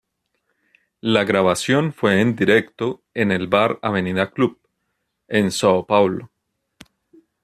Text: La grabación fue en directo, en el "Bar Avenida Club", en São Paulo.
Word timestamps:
La 1.01 1.25
grabación 1.25 1.93
fue 1.93 2.21
en 2.21 2.35
directo, 2.35 3.03
en 3.13 3.31
el 3.31 3.45
"Bar 3.45 3.77
Avenida 3.83 4.31
Club", 4.31 4.59
en 5.27 5.49
São 5.49 5.85
Paulo. 5.85 6.31